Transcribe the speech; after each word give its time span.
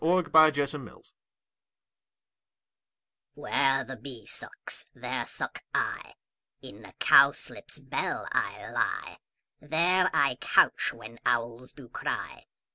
Fairy 0.03 0.23
Land 0.33 0.57
iv 0.83 1.13
WHERE 3.35 3.83
the 3.83 3.97
bee 3.97 4.25
sucks, 4.25 4.87
there 4.95 5.27
suck 5.27 5.59
I: 5.75 6.15
In 6.59 6.83
a 6.85 6.93
cowslip's 6.93 7.79
bell 7.79 8.27
I 8.31 8.71
lie; 8.71 9.19
There 9.59 10.09
I 10.11 10.37
couch 10.41 10.91
when 10.91 11.19
owls 11.23 11.73
do 11.73 11.87
cry. 11.87 12.45